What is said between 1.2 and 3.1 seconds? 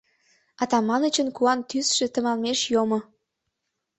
куан тӱсшӧ тыманмеш йомо.